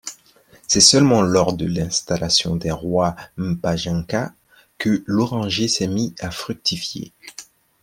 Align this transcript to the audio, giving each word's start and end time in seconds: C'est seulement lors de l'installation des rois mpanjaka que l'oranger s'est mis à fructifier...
C'est 0.67 0.81
seulement 0.81 1.21
lors 1.21 1.53
de 1.53 1.67
l'installation 1.67 2.55
des 2.55 2.71
rois 2.71 3.15
mpanjaka 3.37 4.33
que 4.79 5.03
l'oranger 5.05 5.67
s'est 5.67 5.85
mis 5.85 6.15
à 6.19 6.31
fructifier... 6.31 7.13